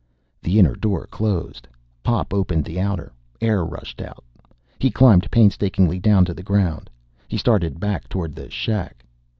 The 0.41 0.57
inner 0.57 0.73
door 0.75 1.05
closed. 1.11 1.67
Pop 2.01 2.33
opened 2.33 2.65
the 2.65 2.79
outer. 2.79 3.13
Air 3.39 3.63
rushed 3.63 4.01
out. 4.01 4.23
He 4.79 4.89
climbed 4.89 5.29
painstakingly 5.29 5.99
down 5.99 6.25
to 6.25 6.33
the 6.33 6.41
ground. 6.41 6.89
He 7.27 7.37
started 7.37 7.79
back 7.79 8.09
toward 8.09 8.33
the 8.33 8.49
shack. 8.49 9.05